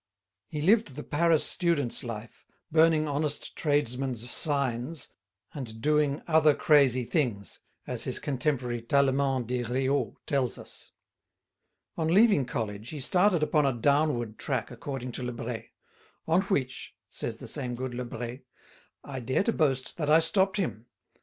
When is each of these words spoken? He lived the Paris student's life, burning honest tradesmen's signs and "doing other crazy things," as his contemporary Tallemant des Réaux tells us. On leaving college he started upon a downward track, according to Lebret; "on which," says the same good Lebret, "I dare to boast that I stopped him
He 0.47 0.63
lived 0.63 0.95
the 0.95 1.03
Paris 1.03 1.43
student's 1.43 2.03
life, 2.03 2.43
burning 2.71 3.07
honest 3.07 3.55
tradesmen's 3.55 4.27
signs 4.31 5.09
and 5.53 5.79
"doing 5.79 6.23
other 6.27 6.55
crazy 6.55 7.05
things," 7.05 7.59
as 7.85 8.05
his 8.05 8.17
contemporary 8.17 8.81
Tallemant 8.81 9.45
des 9.45 9.63
Réaux 9.63 10.15
tells 10.25 10.57
us. 10.57 10.89
On 11.97 12.07
leaving 12.07 12.45
college 12.45 12.89
he 12.89 12.99
started 12.99 13.43
upon 13.43 13.67
a 13.67 13.73
downward 13.73 14.39
track, 14.39 14.71
according 14.71 15.11
to 15.11 15.21
Lebret; 15.21 15.69
"on 16.27 16.41
which," 16.49 16.95
says 17.07 17.37
the 17.37 17.47
same 17.47 17.75
good 17.75 17.91
Lebret, 17.93 18.41
"I 19.03 19.19
dare 19.19 19.43
to 19.43 19.53
boast 19.53 19.97
that 19.97 20.09
I 20.09 20.17
stopped 20.17 20.57
him 20.57 20.87